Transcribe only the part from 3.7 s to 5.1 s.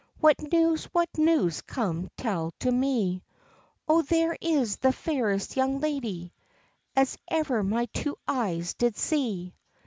"O there is the